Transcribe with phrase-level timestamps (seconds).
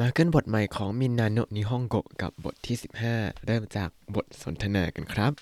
[0.00, 2.76] มาขึ้นบทใหม่ของมินนาโนะนิฮงโกกับบทที่
[3.10, 5.32] 15 เริ่มจากบทสนทนากันครับ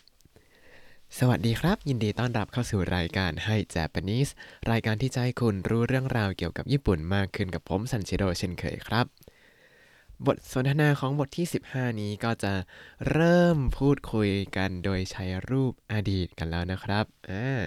[1.19, 4.31] สวัสดีครับ ยินดีต้อนรับเข้าสู่รายการให้ Japanese
[4.71, 9.07] รายการที่จะให้คุณรู้เรื่องราวเกี่ยวกับญี่ปุ่นมากขึ้นกับผมซันชิโร่เช่นเคยครับ
[10.27, 12.53] บทสนทนาของบทที่ 15 นี้ก็จะ
[13.11, 17.61] เริ่มพูดคุยกันโดยใช้รูปอดีตกันแล้วนะครับอ่า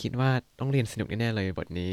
[0.00, 1.92] คิดว่าต้องเรียนสนุกแน่ๆเลยบทนี้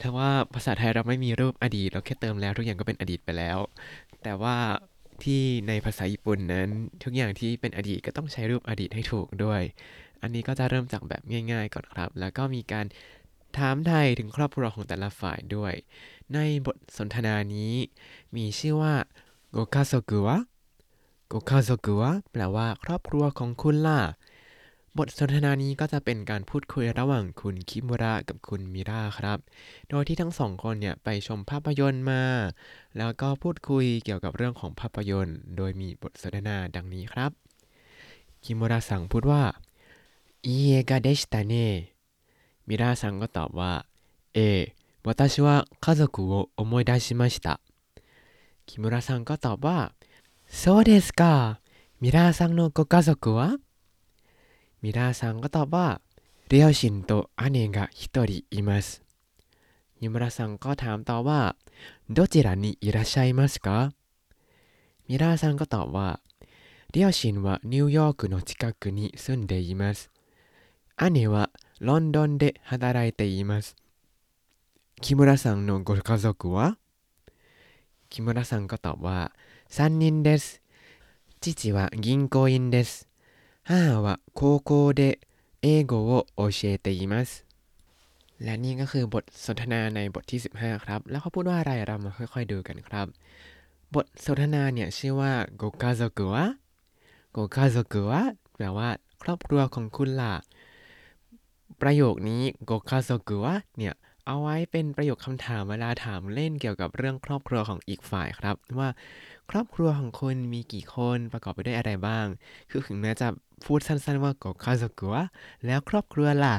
[0.00, 3.58] ถ้าว่าภาษาไทยเราไม่มีรูปอดีต เราแค่เติมแล้วทุกอย่างก็เป็นอดีตไปแล้ว
[4.22, 4.56] แต่ว่า
[5.22, 6.68] ที่ในภาษาญี่ปุ่นนั้น
[7.02, 9.62] ทุกอย่างที่เป็นอดีตก็ต้องใช้รูปอดีตให้ถูกด้วย
[10.22, 12.86] อันนี้ก็จะเริ่มจากแบบง่าย ๆ ก่อนครับ แล้วก็มีการ
[13.58, 15.72] ถามไทยถึงครอบครัวของแต่ละฝ่ายด้วย
[16.34, 17.74] ในบทสนทนานี้
[18.36, 18.94] มีชื่อว่า
[19.50, 20.38] โกคาโซกุวะ
[21.28, 24.00] โกคาโซกุวะแปลว่าครอบครัวของคุณล่ะ
[24.97, 29.39] บทสนทนานี้ก็จะเป็นการพูดคุยระหว่างคุณคิมุระกับคุณมิราครับ
[29.89, 32.23] โดยที่ทั้งสองคนเนี่ยไปชมภาพยนตร์มา
[32.97, 37.31] แล้วก็พูดคุยเกี่ยวกับเรื่องของภาพยนตร์ โดยมีบทสนทนาดังนี้ครับ
[38.43, 39.43] คิมุระสั่งพูดว่า
[40.47, 41.53] いい映画でしたね
[42.67, 43.73] มิราซังก็ตอบว่า
[44.35, 44.39] เอ
[45.07, 45.47] 私は
[45.83, 47.47] 家族を思い出しました
[48.67, 49.77] คิมุระซังก็ตอบว่า
[50.59, 51.59] そうですか
[52.01, 53.57] ミラーさんのご家族は
[54.81, 56.01] มิราซังก็ตอบว่า
[56.49, 59.07] 両親と姉が一人います
[59.99, 61.55] ยิมุระซังก็ถามต่อว่า
[62.09, 63.91] どちらにいらっしゃいますか
[65.09, 66.19] มิราซังก็ตอบว่า
[66.93, 70.11] 両親はニューヨークの近くに住んでいます
[71.11, 73.75] 姉はロンドンで働いています
[75.01, 76.77] 木村さんのご家族は
[78.09, 79.31] 木村さんก็ตอบว่า
[79.69, 80.61] 3人です
[81.41, 83.07] 父は銀行員です
[83.63, 85.19] 母は高校で
[85.61, 87.47] 英語を教えています
[88.43, 93.07] และนี่ก็คือบทสนทนาในบทที่ 15 ครับ แล้วเขาพูดว่าอะไรเรามาค่อยๆดูกันครับ
[93.95, 96.45] บทสนทนาเนี่ยชื่อว่าโกคาโซกุวะ
[97.31, 98.21] โกคาโซกุวะ
[98.55, 98.89] แปลว่า
[99.23, 100.33] ครอบครัวของคุณล่ะ
[101.81, 103.93] ประโยคนี้โกคาโซกุวะเนี่ย
[104.26, 108.88] เอาไว้เป็นประโยคคำถามเวลาถามเล่นเกี่ยวกับเรื่องครอบครัวของอีกฝ่ายครับ ว่า
[109.50, 112.26] ครอบครัวของคุณมีกี่คนประกอบไปด้วยอะไรบ้าง
[112.70, 113.28] คือถึงแม้จะ
[113.64, 115.14] พูดสั้นๆว่าโกคาโซกุว
[115.66, 116.56] แล้วครอบครัวล่ะ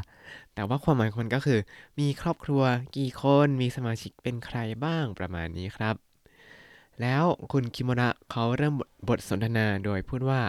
[0.54, 1.60] แต่ว่าความหมายคนก็คือ
[2.00, 2.62] มีครอบครัว
[2.98, 5.96] กี่คนมีสมาชิกเป็นใครบ้างประมาณนี้ครับ
[7.02, 8.74] แล้วคุณคิโมระเขาเริ่ม
[9.08, 10.42] บทสนทนาโดยพูดว่า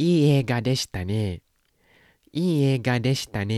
[0.00, 1.14] อีเอกาเดชตาเน
[2.36, 3.54] อีเอกาเดชตาเน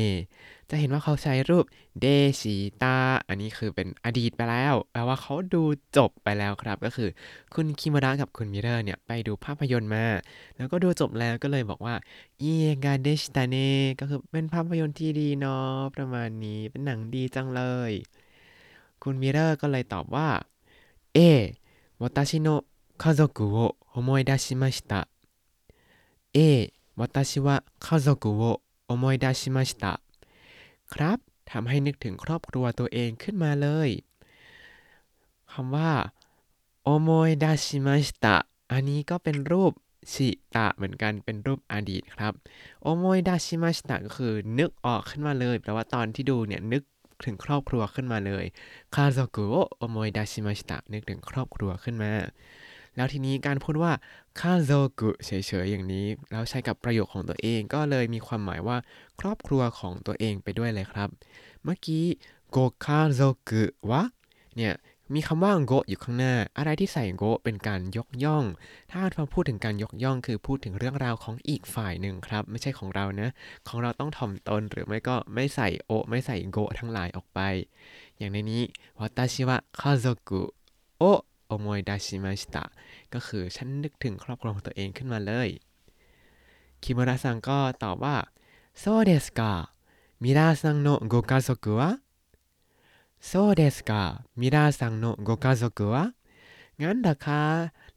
[0.69, 1.65] จะเห็นว่าเขาใช้รูป
[2.01, 2.05] เด
[2.39, 2.97] ชิตา
[3.27, 5.63] อันนี้คือเป็นอดีตไปแล้วแปลว่าเขาดู
[5.97, 7.09] จบไปแล้วครับ ก็คือ
[7.53, 10.05] คุณคิโมระกับคุณมิเรอร์เนี่ยไปดูภาพยนตร์มา
[10.57, 11.95] แล้วก็ดูจบแล้วก็เลยบอกว่า
[12.41, 13.55] อีเอกาเดชิตาเน
[13.99, 17.91] ก็คือเป็นภาพยนตร์ที่ดีเนาะประมาณนี้เป็นหนังดีจังเลย
[19.03, 20.29] คุณมิเรอร์ก็เลยตอบว่า
[21.13, 21.19] เอ
[21.97, 22.65] 私の
[22.97, 25.07] 家族を思い出しました。
[26.33, 30.01] A 私は家族を思い出しました
[30.94, 31.18] ครับ
[31.50, 33.88] ทำให้นึกถึงครอบครัวตัวเองขึ้นมาเลย
[35.52, 35.92] คำว่า
[36.82, 38.36] โอโมยดาชิมาชิตะ
[38.72, 39.72] อันนี้ก็เป็นรูป
[40.12, 42.32] ชิตะเหมือนกันเป็นรูปอดีตครับ
[42.82, 46.82] โอโมยดาชิมาชิตะก็คือนึกออกขึ้นมาเลยแปลว่าตอนที่ดูเนี่ยนึก
[47.24, 48.44] ถึงครอบครัวขึ้นมาเลย
[48.94, 52.12] คาโซกุโอโอโมยดาชิมาชิตะนึกถึงครอบครัวขึ้นมา
[52.96, 53.92] แล้วทีนี้การพูดว่า
[54.40, 54.70] คาโซ
[55.00, 58.76] กุเฉยๆอย่างนี้ แล้วใช้กับประโยคของตัวเองก็เลยมีความหมายว่า
[59.20, 61.08] ครอบครัวของตัวเองไปด้วยเลยครับ
[61.64, 62.04] เมื่อกี้
[62.50, 64.02] โกคาโซกุวะ
[64.56, 64.74] เนี่ย
[65.14, 68.44] มีคำว่าโกอยู่ข้างหน้า อะไรที่ใส่โกเป็นการยกย่อง
[68.92, 73.28] ถ้าเราพูดถึงการยกย่อง คือพูดถึงเรื่องราวของอีกฝ่ายหนึ่งครับ ไม่ใช่ของเรานะ
[73.68, 77.40] ของเราต้องถ่อมตนหรือไม่ก็ไม่ใส่โอ ไม่ใส่โกทั้งหลายออกไป
[78.18, 78.62] อย่างในนี้
[78.98, 80.42] วาตาชิวะคาโซกุ
[80.98, 81.02] โอ
[81.50, 82.64] โอมอยดาชิมาชิตะ
[83.14, 85.48] ก็คือฉันนึกถึงครอบครัวของตัวเองขึ้นมาเลย
[86.82, 88.16] คิมูระซังก็ตอบว่า
[88.78, 91.90] そうですかミラーさんのご家族は
[93.26, 96.04] そうですかミラーさんのご家族は
[96.80, 97.42] งั้นเหรอคะ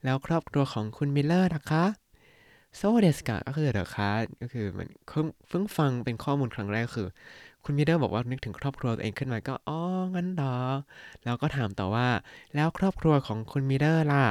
[0.04, 1.84] แล้วครอบครัวของคุณมิลเลอร์นะคะ
[2.76, 4.88] そうですかก็คือเหรอคะก็คือมัน
[5.48, 7.08] เพิ่งฟังเป็นข้อมูลครั้งแรกคือ
[7.64, 9.80] คุณมิเลอร์บอกว่านึกถึงครอบครัวตัวเองขึ้นมาก็อ๋อ
[10.14, 10.56] งั้นเหรอ
[11.24, 12.08] แล้วก็ถามต่อว่า
[12.54, 14.26] แล้วครอบครัวของคุณมิเลอร์ล่ะ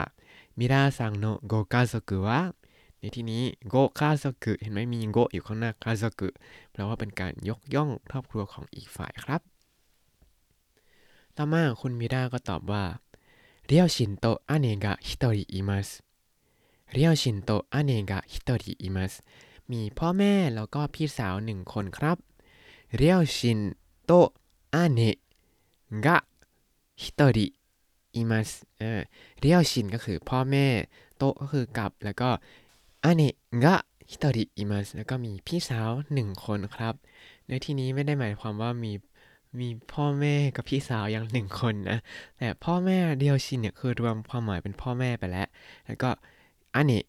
[0.59, 2.39] ミラーさんのご家族は
[3.00, 6.30] ในที่นี้ご家族เห็นไหมมี ご อยู่ข้างหน้าคาโซกุ
[6.71, 9.41] แปลว่าเป็นการยกย่องครอบครัวของอีกฝ่ายครับ
[11.38, 12.83] ต่อมาคุณมิราก็ตอบว่า
[13.68, 15.89] 両親と姉が一人います
[16.91, 19.13] 両親と姉が一人います
[19.71, 22.18] มีพ่อแม่แล้วก็พี่สาวหนึ่งคนครับ
[22.97, 23.59] 両親
[24.06, 24.12] と
[24.74, 25.00] 姉
[26.06, 26.18] が一
[27.01, 27.47] 人い
[28.15, 28.50] ます
[28.81, 29.01] อ่า
[29.39, 30.68] 両親ก็คือพ่อแม่
[31.18, 32.30] とก็คือกับ แล้วก็
[33.03, 33.75] 姉が一
[34.09, 36.94] 人いますแล้วก็มีพี่สาวหนึ่งคนครับ
[37.48, 38.92] ในที่นี้ไม่ได้หมายความว่ามี
[39.60, 42.00] มีพ่อแม่กับพี่สาวอย่างละหนึ่งคนนะ
[42.38, 45.48] แต่พ่อแม่เดียวชินเนี่ยคือรวมความหมายเป็นพ่อแม่ไปแล้ว
[45.86, 46.10] แล้วก็
[46.75, 47.06] อาเนะ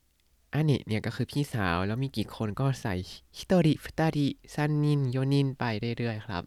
[0.57, 2.95] อันนี้เนี่ยก็คือพี่สาวแล้วมีกี่คนก็ใส่
[3.37, 5.65] ฮิโตริฟุตาริซันนินโยนินไป
[5.99, 6.43] เรื่อยๆครับ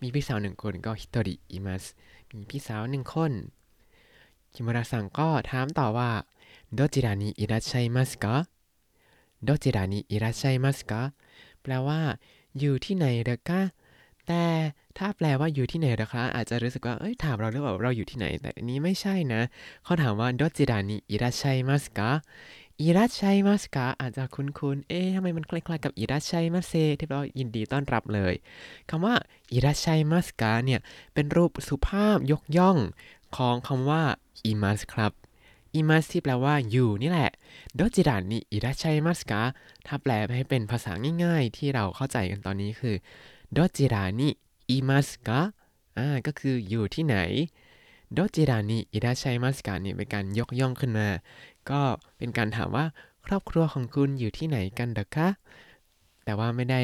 [0.00, 1.84] มีพี่สาวหนึ่งคนก็ฮิโตริอิมัส
[2.34, 3.32] มีพี่สาวหนึ่งคน
[4.52, 6.10] คิมุระซังก็ถามต่อว่า
[6.74, 8.34] โดจิรานิอิรัชัยมัสกะ
[9.44, 11.02] โดจิรานิอิรัชัยมัสกะ
[11.62, 12.00] แปลว่า
[12.58, 13.60] อยู่ที่ไหนเด็กะ
[14.26, 14.44] แต่
[14.98, 19.42] ถ้าแปลว่าอยู่ที่ไหนนะคะ อาจจะรู้สึกว่า เอ้ย ถามเราหรือเปล่าเราอยู่ที่ไหน แต่นี้ไม่ใช่นะ
[19.84, 22.10] เขาถามว่าโดจิรานิอิราชัยมัสกะ
[22.80, 28.34] อิรัชชัยมัสกะอาจจะคุ้นๆ เอ๊ะทำไมมันคล้ายๆกับอิรัชชัยมัสเซที่แปลว่ายินดีต้อนรับเลย
[28.90, 29.14] คำว่า
[29.52, 30.80] อิรัชชัยมัสกะเนี่ย
[31.14, 32.78] เป็นรูปสุภาพยกย่อง
[33.36, 34.02] ของคำว่า
[34.44, 35.12] อิมัสครับ
[35.74, 37.30] อิมัสที่แปลว่าอยู่นี่แหละ
[37.74, 39.42] โดจิรานิอิรัชชัยมัสกะ
[39.86, 40.92] ถ้าแปลให้เป็นภาษา
[41.24, 42.94] ง่ายๆ ที่เราเข้าใจกันตอนนี้คือ
[43.52, 44.28] โดจิรานิ
[44.70, 45.40] อิมัสกะ
[45.98, 47.16] อ่าก็คืออยู่ที่ไหน
[48.14, 51.08] どちらにいらっしゃいますかเนี่ยเป็นการยกย่องขึ้นมา
[51.70, 51.82] ก็
[52.16, 52.86] เป็นการถามว่า
[53.26, 55.28] ครอบครัวของคุณอยู่ที่ไหนกันเหรอคะ
[56.24, 56.80] แต่ว่าไม่ได้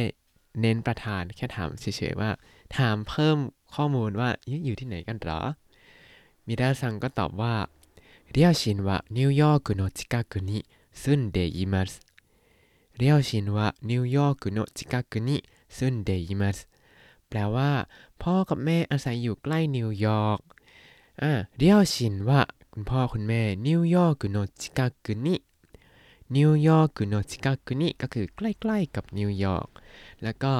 [0.60, 2.30] เน้นประธานแค่ถามเฉยๆว่า
[2.76, 3.36] ถามเพิ่ม
[3.74, 4.28] ข้อมูลว่า
[4.66, 5.40] อยู่ที่ไหนกันหรอ
[6.46, 7.54] มิราซังก็ตอบว่า
[8.32, 11.92] 両親はニューヨークの近くに住んでいます
[12.96, 16.58] 両親はニューヨークの近くに住んでいます
[17.28, 17.70] แปลว่า
[18.22, 20.38] พ่อกับแม่อาศัยอยู่ใกล้นิวยอร์ก
[21.22, 22.40] อ่า両親は
[22.72, 29.68] คุณพ่อคุณแม่ニューヨークの近くに ニューヨークの近くにก็คือใกล้ๆกับนิวยอร์ก
[30.22, 30.52] แล้วก็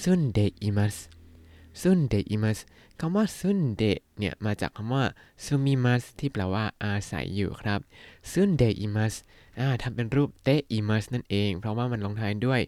[0.00, 0.96] 住んでいます
[1.80, 2.58] 住んでいます
[3.00, 3.82] คำว่า住んで
[4.18, 5.04] เนี่ยมาจากคำว่า
[5.44, 7.80] 住みますที่แปลว่าอาศัยอยู่ครับ
[8.30, 9.14] 住んでいます
[9.58, 12.60] อ่าทำเป็นรูปていますนั่นเอง เพราะว่ามันลงท้ายด้วย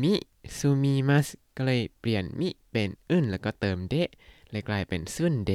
[0.00, 3.94] み 住みますก็เลยเปลี่ยน み เป็น んแล้วก็เติม で
[4.50, 5.52] เลยกลายเป็น住んで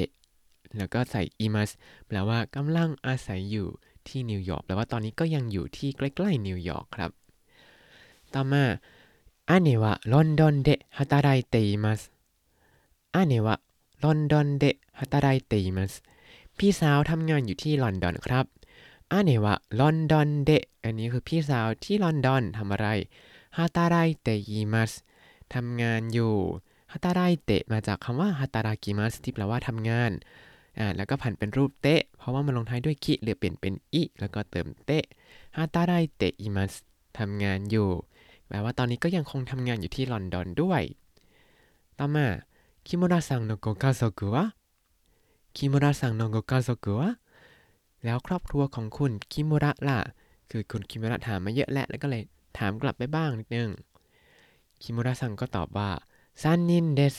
[0.77, 1.69] แล้วก็ใส่います
[2.07, 3.67] แปลว่ากำลังอาศัยอยู่
[4.07, 7.11] ที่นิวยอร์กแปลว่าตอนนี้ก็ยังอยู่ที่ใกล้ๆนิวยอร์กครับ
[8.33, 8.63] ต่อมา
[9.49, 15.93] 姉はロンドンで働いています 姉はロンドンで働いています
[16.57, 18.45] พี่สาวทำงานอยู่ที่ลอนดอนครับ
[19.11, 20.51] 姉はロンドンで
[20.83, 22.87] อันนี้คือพี่สาวที่ลอนดอนทำอะไร
[23.57, 24.27] 働いて
[24.73, 24.91] います
[25.53, 26.35] ทำงานอยู่
[26.91, 30.11] 働いてมาจากคำว่า働きますที่แปลว่าทำงาน
[30.77, 35.05] อ่าแล้วก็ผันเป็นรูป て เพราะว่ามันลงท้ายด้วยคิหรือเปลี่ยนเป็นอิแล้วก็เติม て
[35.55, 36.73] 働いています
[37.19, 37.89] ทำงานอยู่
[38.47, 40.81] แปลว่าตอนนี้ก็ยังคงทำงานอยู่ที่ลอนดอนด้วย
[41.99, 42.25] ต่อมา
[42.87, 47.09] 木村さんのご家族は 木村さんのご家族は
[48.03, 49.99] แล้วครอบครัวของคุณคิมุระล่ะ
[50.51, 52.23] คือคุณคิมุระถามมาเยอะแล้วแล้วก็เลย
[52.57, 53.69] ถามกลับไปบ้างนิดนึง
[54.81, 55.89] คิมุระซังก็ตอบว่า
[56.41, 57.15] 3人です。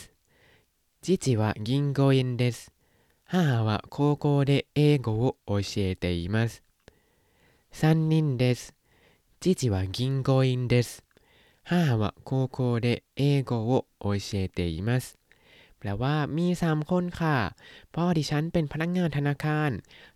[1.04, 2.58] 父は銀行員です。
[3.25, 6.63] 母は高校で英語を教えています
[7.73, 8.73] 3人です
[9.39, 11.03] 父は銀行員です
[11.63, 15.17] 母は高校で英語を教えています
[15.79, 17.37] แปลว่ามีสามคนค่ะ
[17.93, 19.69] พ่อดิฉันเป็นพนักงานธนาคาร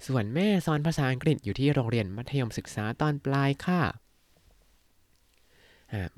[0.06, 3.82] ส่วนแม่สอนภาษาอังกฤษอยู่ที่โรงเรียนมัธยมศึกษาตอนปลายค่ะ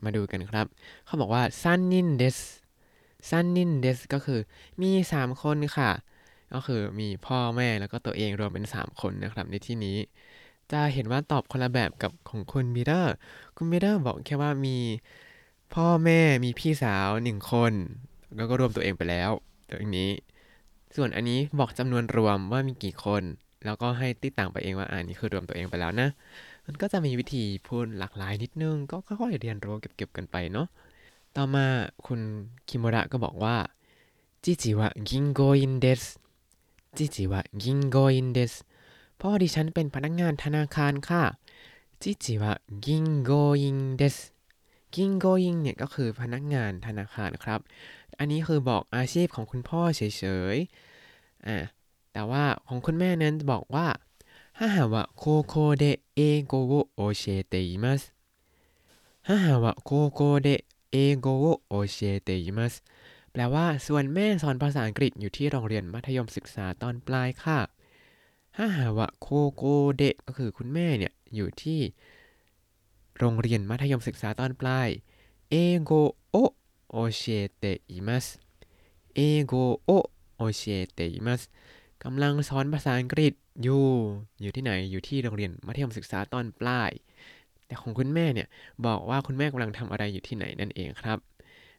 [0.04, 0.66] มาดูกันครับ
[1.06, 2.38] เขาบอกว่าซันนินเดส
[3.30, 4.40] ซันนินเดสก็คือ
[4.82, 5.90] มีสามคนค่ะ
[6.53, 9.97] ก็คือมีพ่อแม่แล้วก็ตัวเองรวมเป็นสามคนนะครับในที่นี้
[10.73, 13.15] จะเห็นว่าตอบคนละแบบกับของคุณมิเดอร์
[13.57, 14.77] คุณมิเดอร์บอกแค่ว่ามี
[15.75, 17.73] พ่อแม่มีพี่สาวหนึ่งคน
[18.37, 19.31] แล้วก็รวมตัวเองไปแล้ว
[19.69, 20.11] ตรงนี้
[20.97, 23.23] ส่วนอันนี้บอกจำนวนรวมว่ามีกี่คน
[23.65, 26.09] แล้วก็ให้คิดตามไปเองว่าอ่านี้คือรวมตัวเองไปแล้วนะ
[26.67, 30.67] มันก็จะมีวิธีพูดหลากหลายนิดนึง ก็ค่อยๆเรียนรู้เก็บๆกันไปเนาะ
[31.37, 31.67] ต่อมา
[32.07, 32.21] คุณ
[32.69, 33.57] คิโมระก็บอกว่า
[34.45, 36.03] จิจิวะกิงโกอินเดส
[36.97, 38.53] จิจิวะยิงโกอินเดส
[39.21, 41.23] พ่อดิฉันเป็นพนักงานธนาคารค่ะ
[42.03, 42.53] จิจิวะ
[42.87, 43.31] ยิงโก
[43.61, 44.17] 員です
[44.95, 47.61] 銀行員เนี่ยก็คือพนักงานธนาคารครับ
[48.19, 50.03] อันนี้คือบอกอาชีพของคุณพ่อเฉ
[50.55, 51.57] ยๆอ่า
[52.13, 53.89] แต่ว่าของคุณแม่นั้นบอกว่า
[54.57, 58.03] 母は高校で英語を教えています
[59.27, 60.49] 母は高校で
[60.91, 62.75] 英語を教えています
[63.33, 67.59] แปลว่า ส่วนแม่สอนภาษาอังกฤษอยู่ที่โรงเรียนมัธยมศึกษาตอนปลายค่ะ
[68.59, 69.63] 母は高โก
[69.97, 71.81] เดะก็คือคุณแม่เนี่ย อยู่ที่
[73.19, 74.89] โรงเรียนมัธยมศึกษาตอนปลาย
[75.51, 75.93] เอโก
[76.31, 76.37] โอ
[76.91, 77.23] โอเช
[77.57, 78.27] เตอิมัส
[79.15, 79.55] เอโก
[79.85, 79.91] โอ
[80.37, 81.43] โอเชเตอิมัส
[82.05, 83.33] กำลังสอนภาษาอังกฤษ
[83.63, 83.85] อยู่
[84.43, 86.91] อยู่ที่ไหน อยู่ที่โรงเรียนมัธยมศึกษาตอนปลาย
[87.67, 88.49] แต่ของคุณแม่เนี่ย
[88.87, 91.19] บอกว่าคุณแม่กำลังทำอะไรอยู่ที่ไหนนั่นเองครับ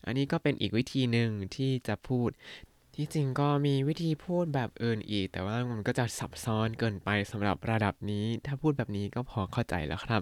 [0.06, 2.30] อันนี้ก็เป็นอีกวิธีหนึ่งที่จะพูด
[2.96, 10.22] ที่จริงก็มีวิธีพูดแบบอื่นอีก แต่ว่ามันก็จะซับซ้อนเกินไปสำหรับระดับนี้ ถ้าพูดแบบนี้ก็พอเข้าใจแล้วครับ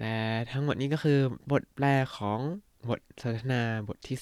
[0.00, 0.18] และ
[0.50, 1.18] ทั้งหมดนี้ก็คือ
[1.52, 1.84] บทแปล
[2.16, 2.40] ของ
[2.88, 4.16] บทสนทนาบทที่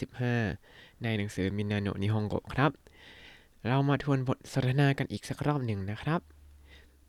[0.49, 2.73] 15 ในหนังสือมินาโนนิฮงโกะครับ
[3.67, 6.21] เรามาทวนบทสนทนากันอีกสักรอบหนึ่งนะครับ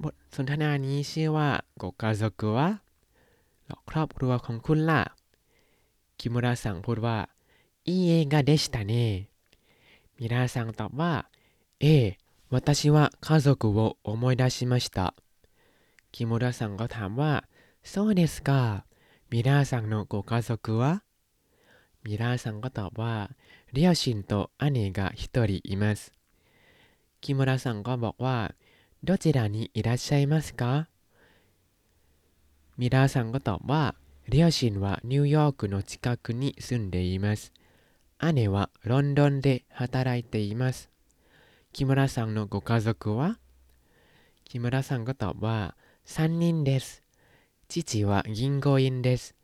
[0.03, 2.69] บทสนทนานี้ชื่อว่าโกกาโซกุวะ
[3.89, 5.01] ครอบครัวของคุณล่ะ
[6.20, 7.18] คิมุระสั่งพูดว่า
[7.84, 9.28] いい映画でしたね
[10.18, 11.12] มิราซังตอบว่า
[11.80, 12.16] เอ
[12.50, 15.14] 私は家族を思い出しました
[16.12, 17.44] คิมุระซังก็ถามว่า
[17.82, 18.84] そうですか
[19.30, 21.02] ミラーさんのご家族は
[22.04, 23.30] มิราซังก็ตอบว่า
[23.72, 26.12] 両親と姉が一人います
[27.20, 28.54] คิมุระซังก็บอกว่า
[29.04, 30.88] どちらにいらっしゃいますか
[32.78, 33.94] มิราซังก็ตอบว่า
[34.30, 37.52] 両親はニューヨークの近くに住んでいます
[38.34, 40.90] 姉はロンドンで働いています
[41.72, 43.38] 木村さんのご家族は
[44.44, 45.74] 木村さんก็ตอบว่า
[46.06, 47.02] 3人です
[47.68, 49.34] 父は銀行員です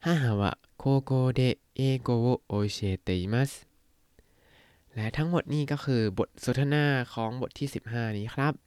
[0.00, 3.68] 母は高校で英語を教えています
[4.94, 8.61] และทั้งหมดนี้ก็คือบทสนทนาของบทที่ 15 นี้ครับ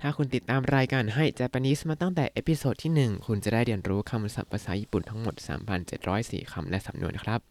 [0.00, 5.34] ถ้าคุณติดตามรายการให้ Japanese มาตั้งแต่ episode ที่ 1 คุณจะได้เรียนรู้คำศัพท์ภาษาญี่ปุ่นทั้งหมด
[5.94, 7.42] 3,704 คำและสำนวนครับ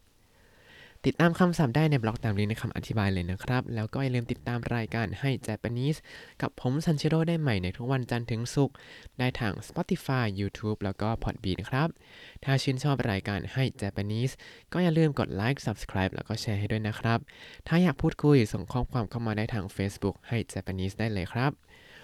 [1.06, 5.98] ติดตามคำศัพท์ได้ในบล็อกตามลิงก์ในคำอธิบายเลยนะครับ แล้วก็อย่าลืมติดตามรายการให้ Japanese
[6.42, 8.76] กับผมซันชิโร่ได้ใหม่ในทุกวันจันทร์ถึงศุกร์
[9.18, 11.88] ได้ทาง Spotify YouTube แล้วก็ Podbean ครับ
[12.44, 14.32] ถ้าชื่นชอบรายการให้ Japanese
[14.72, 17.18] ก็อย่าลืมกด like Subscribe แล้วก็แชร์ให้ด้วยนะครับ
[17.68, 21.52] ถ้าอยากพูดคุยส่งข้อความเข้ามาได้ทาง Facebook ให้ Japanese ได้เลยครับ